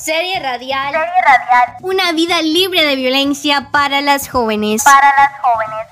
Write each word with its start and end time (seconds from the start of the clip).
Serie 0.00 0.40
radial. 0.40 0.92
Serie 0.92 1.22
radial. 1.22 1.76
Una 1.82 2.12
vida 2.12 2.40
libre 2.40 2.86
de 2.86 2.96
violencia 2.96 3.68
para 3.70 4.00
las 4.00 4.30
jóvenes. 4.30 4.82
Para 4.82 5.12
las 5.14 5.40
jóvenes. 5.40 5.86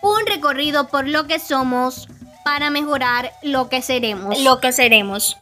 Un 0.00 0.26
recorrido 0.26 0.88
por 0.88 1.06
lo 1.06 1.26
que 1.26 1.38
somos 1.38 2.08
para 2.44 2.70
mejorar 2.70 3.32
lo 3.42 3.68
que 3.68 3.82
seremos. 3.82 4.38
Lo 4.40 4.58
que 4.60 4.72
seremos. 4.72 5.36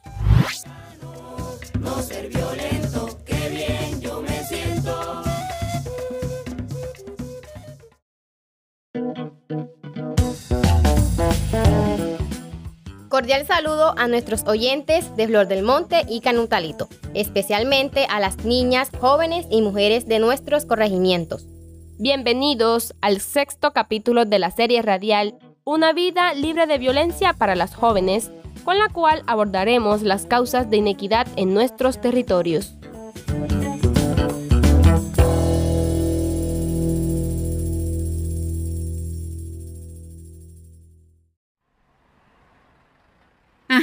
Cordial 13.20 13.46
saludo 13.46 13.92
a 13.98 14.08
nuestros 14.08 14.44
oyentes 14.46 15.14
de 15.14 15.26
Flor 15.26 15.46
del 15.46 15.62
Monte 15.62 16.06
y 16.08 16.22
Canutalito, 16.22 16.88
especialmente 17.12 18.06
a 18.08 18.18
las 18.18 18.46
niñas, 18.46 18.88
jóvenes 18.98 19.46
y 19.50 19.60
mujeres 19.60 20.08
de 20.08 20.18
nuestros 20.20 20.64
corregimientos. 20.64 21.46
Bienvenidos 21.98 22.94
al 23.02 23.20
sexto 23.20 23.74
capítulo 23.74 24.24
de 24.24 24.38
la 24.38 24.50
serie 24.50 24.80
radial 24.80 25.38
Una 25.64 25.92
vida 25.92 26.32
libre 26.32 26.66
de 26.66 26.78
violencia 26.78 27.34
para 27.34 27.56
las 27.56 27.74
jóvenes, 27.74 28.30
con 28.64 28.78
la 28.78 28.88
cual 28.88 29.22
abordaremos 29.26 30.00
las 30.00 30.24
causas 30.24 30.70
de 30.70 30.78
inequidad 30.78 31.26
en 31.36 31.52
nuestros 31.52 32.00
territorios. 32.00 32.79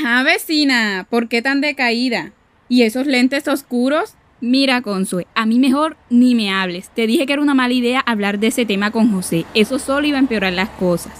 Ajá, 0.10 0.24
vecina, 0.24 1.06
¿por 1.10 1.28
qué 1.28 1.42
tan 1.42 1.60
decaída? 1.60 2.32
¿Y 2.70 2.84
esos 2.84 3.08
lentes 3.08 3.46
oscuros? 3.50 4.14
Mira, 4.40 4.82
Consue, 4.82 5.28
a 5.36 5.46
mí 5.46 5.60
mejor 5.60 5.98
ni 6.10 6.34
me 6.34 6.50
hables. 6.50 6.90
Te 6.96 7.08
dije 7.08 7.26
que 7.26 7.34
era 7.34 7.42
una 7.42 7.54
mala 7.54 7.74
idea 7.74 8.00
hablar 8.00 8.40
de 8.40 8.48
ese 8.48 8.66
tema 8.66 8.92
con 8.92 9.12
José. 9.12 9.44
Eso 9.54 9.80
solo 9.80 10.08
iba 10.08 10.16
a 10.16 10.22
empeorar 10.22 10.54
las 10.54 10.70
cosas. 10.70 11.12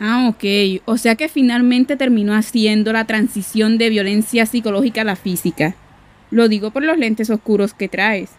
Ah, 0.00 0.26
ok. 0.26 0.80
O 0.86 0.96
sea 0.96 1.16
que 1.16 1.28
finalmente 1.28 1.96
terminó 1.96 2.34
haciendo 2.34 2.94
la 2.94 3.04
transición 3.04 3.76
de 3.76 3.90
violencia 3.90 4.46
psicológica 4.46 5.02
a 5.02 5.04
la 5.04 5.16
física. 5.16 5.74
Lo 6.30 6.48
digo 6.48 6.70
por 6.70 6.84
los 6.84 6.96
lentes 6.96 7.28
oscuros 7.28 7.74
que 7.74 7.90
traes. 7.90 8.30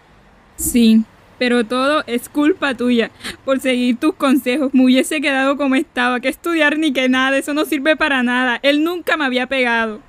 Sí, 0.55 1.03
pero 1.39 1.63
todo 1.63 2.03
es 2.05 2.29
culpa 2.29 2.75
tuya. 2.75 3.09
Por 3.45 3.59
seguir 3.59 3.97
tus 3.97 4.13
consejos 4.13 4.73
me 4.73 4.83
hubiese 4.83 5.21
quedado 5.21 5.57
como 5.57 5.75
estaba, 5.75 6.19
que 6.19 6.27
estudiar 6.27 6.77
ni 6.77 6.91
que 6.93 7.09
nada, 7.09 7.37
eso 7.37 7.53
no 7.53 7.65
sirve 7.65 7.95
para 7.95 8.21
nada. 8.21 8.59
Él 8.61 8.83
nunca 8.83 9.17
me 9.17 9.25
había 9.25 9.47
pegado. 9.47 10.01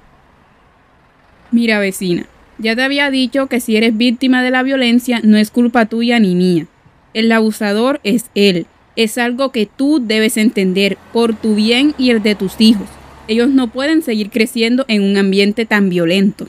Mira, 1.52 1.78
vecina, 1.78 2.26
ya 2.58 2.76
te 2.76 2.82
había 2.82 3.10
dicho 3.10 3.46
que 3.46 3.60
si 3.60 3.76
eres 3.76 3.96
víctima 3.96 4.42
de 4.42 4.50
la 4.50 4.62
violencia 4.62 5.20
no 5.22 5.38
es 5.38 5.50
culpa 5.50 5.86
tuya 5.86 6.18
ni 6.18 6.34
mía. 6.34 6.66
El 7.14 7.32
abusador 7.32 8.00
es 8.04 8.26
él. 8.34 8.66
Es 8.96 9.16
algo 9.16 9.50
que 9.50 9.66
tú 9.66 10.00
debes 10.04 10.36
entender 10.36 10.98
por 11.12 11.34
tu 11.34 11.54
bien 11.54 11.94
y 11.96 12.10
el 12.10 12.22
de 12.22 12.34
tus 12.34 12.60
hijos. 12.60 12.88
Ellos 13.28 13.48
no 13.48 13.68
pueden 13.68 14.02
seguir 14.02 14.30
creciendo 14.30 14.84
en 14.88 15.02
un 15.02 15.16
ambiente 15.16 15.64
tan 15.64 15.88
violento. 15.88 16.48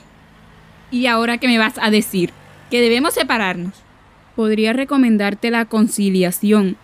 ¿Y 0.90 1.06
ahora 1.06 1.38
qué 1.38 1.48
me 1.48 1.60
vas 1.60 1.76
a 1.80 1.92
decir? 1.92 2.32
¿Que 2.70 2.82
debemos 2.82 3.14
separarnos? 3.14 3.74
Podría 4.42 4.74
recomendarte 4.74 5.52
la 5.52 5.66
conciliación, 5.66 6.76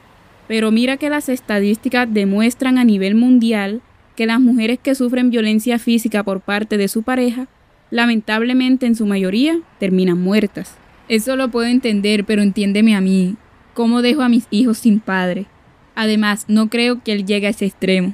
pero 0.47 0.69
mira 0.69 0.97
que 0.97 1.09
las 1.09 1.27
estadísticas 1.27 2.08
demuestran 2.08 2.77
a 2.77 2.83
nivel 2.83 3.16
mundial 3.16 3.81
que 4.16 4.27
las 4.27 4.39
mujeres 4.39 4.77
que 4.77 4.94
sufren 4.94 5.31
violencia 5.31 5.80
física 5.80 6.22
por 6.22 6.41
parte 6.41 6.77
de 6.77 6.88
su 6.88 7.02
pareja, 7.02 7.47
lamentablemente 7.89 8.86
en 8.86 8.95
su 8.95 9.08
mayoría, 9.08 9.59
terminan 9.80 10.21
muertas. 10.21 10.76
Eso 11.09 11.36
lo 11.36 11.49
puedo 11.49 11.65
entender, 11.65 12.26
pero 12.26 12.43
entiéndeme 12.43 12.95
a 12.95 13.02
mí. 13.02 13.37
¿Cómo 13.73 14.03
dejo 14.03 14.21
a 14.21 14.30
mis 14.30 14.45
hijos 14.52 14.77
sin 14.77 14.99
padre? 14.99 15.48
Además, 15.95 16.45
no 16.48 16.70
creo 16.70 17.02
que 17.03 17.11
él 17.11 17.26
llegue 17.26 17.48
a 17.48 17.49
ese 17.49 17.65
extremo. 17.65 18.14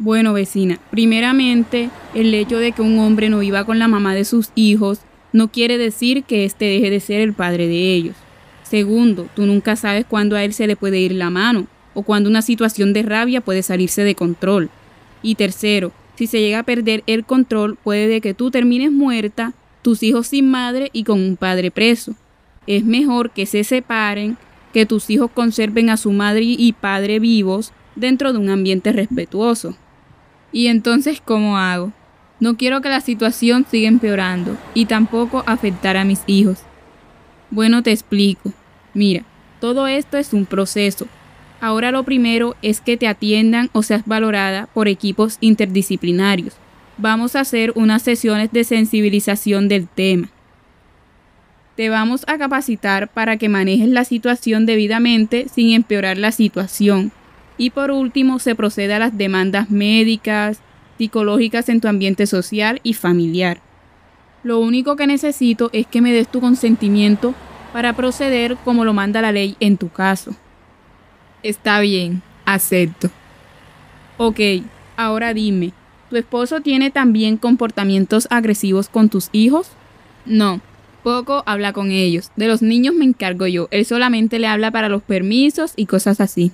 Bueno, 0.00 0.32
vecina, 0.32 0.80
primeramente, 0.90 1.88
el 2.16 2.34
hecho 2.34 2.58
de 2.58 2.72
que 2.72 2.82
un 2.82 2.98
hombre 2.98 3.30
no 3.30 3.38
viva 3.38 3.64
con 3.64 3.78
la 3.78 3.86
mamá 3.86 4.16
de 4.16 4.24
sus 4.24 4.50
hijos 4.56 5.02
no 5.32 5.52
quiere 5.52 5.78
decir 5.78 6.24
que 6.24 6.44
éste 6.44 6.64
deje 6.64 6.90
de 6.90 6.98
ser 6.98 7.20
el 7.20 7.32
padre 7.32 7.68
de 7.68 7.94
ellos. 7.94 8.16
Segundo, 8.68 9.28
tú 9.36 9.46
nunca 9.46 9.76
sabes 9.76 10.04
cuándo 10.04 10.34
a 10.34 10.42
él 10.42 10.52
se 10.52 10.66
le 10.66 10.74
puede 10.74 10.98
ir 10.98 11.12
la 11.12 11.30
mano 11.30 11.68
o 11.94 12.02
cuando 12.02 12.28
una 12.28 12.42
situación 12.42 12.92
de 12.92 13.02
rabia 13.02 13.40
puede 13.40 13.62
salirse 13.62 14.02
de 14.02 14.16
control. 14.16 14.70
Y 15.22 15.36
tercero, 15.36 15.92
si 16.16 16.26
se 16.26 16.40
llega 16.40 16.60
a 16.60 16.64
perder 16.64 17.04
el 17.06 17.24
control, 17.24 17.76
puede 17.76 18.08
de 18.08 18.20
que 18.20 18.34
tú 18.34 18.50
termines 18.50 18.90
muerta, 18.90 19.52
tus 19.82 20.02
hijos 20.02 20.28
sin 20.28 20.50
madre 20.50 20.90
y 20.92 21.04
con 21.04 21.20
un 21.20 21.36
padre 21.36 21.70
preso. 21.70 22.14
Es 22.66 22.84
mejor 22.84 23.30
que 23.30 23.46
se 23.46 23.62
separen, 23.62 24.36
que 24.72 24.84
tus 24.84 25.10
hijos 25.10 25.30
conserven 25.32 25.88
a 25.88 25.96
su 25.96 26.10
madre 26.10 26.42
y 26.42 26.72
padre 26.72 27.20
vivos 27.20 27.72
dentro 27.94 28.32
de 28.32 28.38
un 28.38 28.50
ambiente 28.50 28.92
respetuoso. 28.92 29.76
¿Y 30.50 30.66
entonces 30.66 31.22
cómo 31.24 31.56
hago? 31.56 31.92
No 32.40 32.56
quiero 32.56 32.80
que 32.80 32.88
la 32.88 33.00
situación 33.00 33.64
siga 33.70 33.88
empeorando 33.88 34.58
y 34.74 34.86
tampoco 34.86 35.44
afectar 35.46 35.96
a 35.96 36.04
mis 36.04 36.20
hijos. 36.26 36.58
Bueno, 37.50 37.82
te 37.82 37.92
explico. 37.92 38.52
Mira, 38.94 39.24
todo 39.60 39.86
esto 39.86 40.16
es 40.16 40.32
un 40.32 40.46
proceso. 40.46 41.06
Ahora 41.60 41.90
lo 41.90 42.02
primero 42.02 42.54
es 42.62 42.80
que 42.80 42.96
te 42.96 43.08
atiendan 43.08 43.70
o 43.72 43.82
seas 43.82 44.02
valorada 44.04 44.66
por 44.74 44.88
equipos 44.88 45.38
interdisciplinarios. 45.40 46.54
Vamos 46.98 47.36
a 47.36 47.40
hacer 47.40 47.72
unas 47.74 48.02
sesiones 48.02 48.52
de 48.52 48.64
sensibilización 48.64 49.68
del 49.68 49.88
tema. 49.88 50.28
Te 51.76 51.90
vamos 51.90 52.24
a 52.26 52.38
capacitar 52.38 53.08
para 53.08 53.36
que 53.36 53.50
manejes 53.50 53.88
la 53.88 54.04
situación 54.04 54.64
debidamente 54.64 55.46
sin 55.52 55.72
empeorar 55.72 56.16
la 56.16 56.32
situación. 56.32 57.12
Y 57.58 57.70
por 57.70 57.90
último, 57.90 58.38
se 58.38 58.54
procede 58.54 58.94
a 58.94 58.98
las 58.98 59.16
demandas 59.16 59.70
médicas, 59.70 60.60
psicológicas 60.96 61.68
en 61.68 61.80
tu 61.80 61.88
ambiente 61.88 62.26
social 62.26 62.80
y 62.82 62.94
familiar. 62.94 63.60
Lo 64.46 64.60
único 64.60 64.94
que 64.94 65.08
necesito 65.08 65.70
es 65.72 65.88
que 65.88 66.00
me 66.00 66.12
des 66.12 66.28
tu 66.28 66.40
consentimiento 66.40 67.34
para 67.72 67.94
proceder 67.94 68.56
como 68.64 68.84
lo 68.84 68.92
manda 68.92 69.20
la 69.20 69.32
ley 69.32 69.56
en 69.58 69.76
tu 69.76 69.88
caso. 69.88 70.36
Está 71.42 71.80
bien, 71.80 72.22
acepto. 72.44 73.10
Ok, 74.18 74.38
ahora 74.96 75.34
dime, 75.34 75.72
¿tu 76.10 76.14
esposo 76.14 76.60
tiene 76.60 76.92
también 76.92 77.38
comportamientos 77.38 78.28
agresivos 78.30 78.88
con 78.88 79.08
tus 79.08 79.30
hijos? 79.32 79.70
No, 80.26 80.60
poco 81.02 81.42
habla 81.44 81.72
con 81.72 81.90
ellos. 81.90 82.30
De 82.36 82.46
los 82.46 82.62
niños 82.62 82.94
me 82.94 83.04
encargo 83.04 83.48
yo. 83.48 83.66
Él 83.72 83.84
solamente 83.84 84.38
le 84.38 84.46
habla 84.46 84.70
para 84.70 84.88
los 84.88 85.02
permisos 85.02 85.72
y 85.74 85.86
cosas 85.86 86.20
así. 86.20 86.52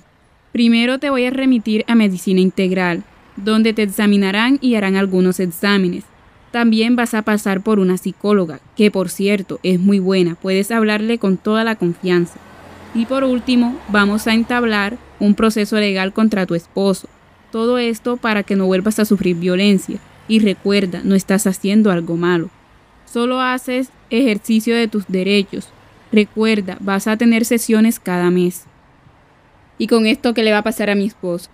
Primero 0.51 0.97
te 0.97 1.11
voy 1.11 1.25
a 1.25 1.29
remitir 1.29 1.85
a 1.87 1.93
medicina 1.93 2.41
integral, 2.41 3.03
donde 3.35 3.71
te 3.71 3.83
examinarán 3.83 4.57
y 4.61 4.73
harán 4.73 4.95
algunos 4.95 5.39
exámenes. 5.39 6.05
También 6.53 6.95
vas 6.95 7.15
a 7.15 7.23
pasar 7.23 7.61
por 7.61 7.79
una 7.79 7.97
psicóloga, 7.97 8.59
que 8.77 8.91
por 8.91 9.09
cierto 9.09 9.59
es 9.63 9.79
muy 9.79 9.97
buena, 9.97 10.35
puedes 10.35 10.69
hablarle 10.69 11.17
con 11.17 11.37
toda 11.37 11.63
la 11.63 11.75
confianza. 11.75 12.35
Y 12.93 13.07
por 13.07 13.23
último, 13.23 13.75
vamos 13.87 14.27
a 14.27 14.35
entablar 14.35 14.99
un 15.19 15.33
proceso 15.33 15.79
legal 15.79 16.13
contra 16.13 16.45
tu 16.45 16.53
esposo. 16.53 17.07
Todo 17.51 17.79
esto 17.79 18.17
para 18.17 18.43
que 18.43 18.55
no 18.55 18.67
vuelvas 18.67 18.99
a 18.99 19.05
sufrir 19.05 19.35
violencia. 19.35 19.97
Y 20.27 20.41
recuerda, 20.41 21.01
no 21.03 21.15
estás 21.15 21.47
haciendo 21.47 21.89
algo 21.89 22.17
malo. 22.17 22.51
Solo 23.11 23.41
haces 23.41 23.89
ejercicio 24.11 24.75
de 24.75 24.87
tus 24.87 25.07
derechos. 25.07 25.69
Recuerda, 26.11 26.77
vas 26.81 27.07
a 27.07 27.17
tener 27.17 27.45
sesiones 27.45 27.99
cada 27.99 28.29
mes. 28.29 28.65
¿Y 29.79 29.87
con 29.87 30.05
esto 30.05 30.35
qué 30.35 30.43
le 30.43 30.51
va 30.51 30.59
a 30.59 30.63
pasar 30.63 30.91
a 30.91 30.95
mi 30.95 31.07
esposo? 31.07 31.49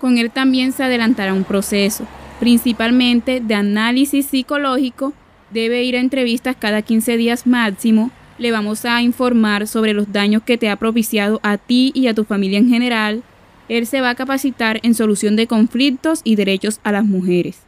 Con 0.00 0.16
él 0.16 0.30
también 0.30 0.70
se 0.70 0.84
adelantará 0.84 1.34
un 1.34 1.42
proceso, 1.42 2.06
principalmente 2.40 3.40
de 3.40 3.54
análisis 3.54 4.26
psicológico. 4.26 5.12
Debe 5.50 5.82
ir 5.82 5.96
a 5.96 6.00
entrevistas 6.00 6.56
cada 6.58 6.82
15 6.82 7.16
días 7.16 7.46
máximo. 7.46 8.10
Le 8.38 8.52
vamos 8.52 8.84
a 8.84 9.02
informar 9.02 9.66
sobre 9.66 9.94
los 9.94 10.12
daños 10.12 10.42
que 10.42 10.58
te 10.58 10.68
ha 10.68 10.76
propiciado 10.76 11.40
a 11.42 11.58
ti 11.58 11.90
y 11.94 12.06
a 12.06 12.14
tu 12.14 12.24
familia 12.24 12.58
en 12.58 12.68
general. 12.68 13.22
Él 13.68 13.86
se 13.86 14.00
va 14.00 14.10
a 14.10 14.14
capacitar 14.14 14.80
en 14.82 14.94
solución 14.94 15.36
de 15.36 15.46
conflictos 15.46 16.20
y 16.24 16.36
derechos 16.36 16.80
a 16.84 16.92
las 16.92 17.04
mujeres. 17.04 17.60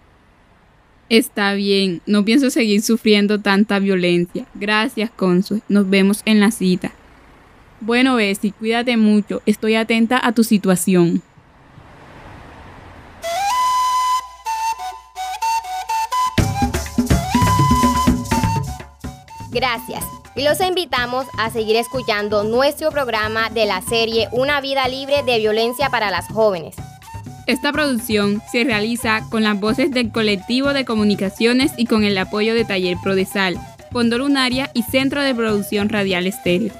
Está 1.08 1.54
bien, 1.54 2.02
no 2.06 2.24
pienso 2.24 2.50
seguir 2.50 2.82
sufriendo 2.82 3.40
tanta 3.40 3.80
violencia. 3.80 4.46
Gracias, 4.54 5.10
Consul. 5.10 5.60
Nos 5.68 5.90
vemos 5.90 6.22
en 6.24 6.38
la 6.38 6.52
cita. 6.52 6.92
Bueno, 7.80 8.14
Bessie, 8.14 8.52
cuídate 8.52 8.96
mucho. 8.96 9.42
Estoy 9.44 9.74
atenta 9.74 10.24
a 10.24 10.32
tu 10.32 10.44
situación. 10.44 11.22
Gracias. 19.50 20.04
Y 20.36 20.44
los 20.44 20.60
invitamos 20.60 21.26
a 21.38 21.50
seguir 21.50 21.76
escuchando 21.76 22.44
nuestro 22.44 22.90
programa 22.90 23.50
de 23.50 23.66
la 23.66 23.82
serie 23.82 24.28
Una 24.32 24.60
vida 24.60 24.86
libre 24.88 25.22
de 25.24 25.38
violencia 25.38 25.90
para 25.90 26.10
las 26.10 26.28
jóvenes. 26.28 26.76
Esta 27.46 27.72
producción 27.72 28.40
se 28.52 28.62
realiza 28.62 29.22
con 29.28 29.42
las 29.42 29.58
voces 29.58 29.90
del 29.90 30.12
colectivo 30.12 30.72
de 30.72 30.84
comunicaciones 30.84 31.72
y 31.76 31.86
con 31.86 32.04
el 32.04 32.16
apoyo 32.16 32.54
de 32.54 32.64
Taller 32.64 32.96
Prodesal. 33.02 33.58
Fondo 33.90 34.18
Lunaria 34.18 34.70
y 34.72 34.82
Centro 34.82 35.20
de 35.22 35.34
Producción 35.34 35.88
Radial 35.88 36.28
Estéreo. 36.28 36.72